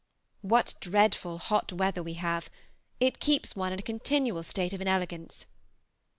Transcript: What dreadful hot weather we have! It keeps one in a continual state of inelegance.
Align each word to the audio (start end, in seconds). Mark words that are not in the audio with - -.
What 0.41 0.73
dreadful 0.79 1.37
hot 1.37 1.71
weather 1.71 2.01
we 2.01 2.15
have! 2.15 2.49
It 2.99 3.19
keeps 3.19 3.55
one 3.55 3.71
in 3.71 3.77
a 3.77 3.83
continual 3.83 4.41
state 4.41 4.73
of 4.73 4.81
inelegance. 4.81 5.45